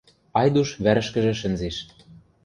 Айдуш 0.39 0.69
вӓрӹшкӹжӹ 0.83 1.33
шӹнзеш. 1.39 1.77